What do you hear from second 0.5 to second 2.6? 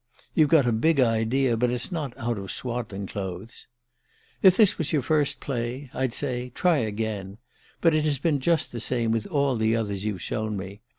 a big idea, but it's not out of